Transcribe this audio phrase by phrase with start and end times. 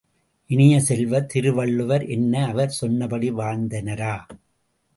[0.49, 4.13] இனிய செல்வ, திருவள்ளுவர் என்ன அவர் சொன்னபடி வாழ்ந்தனரா?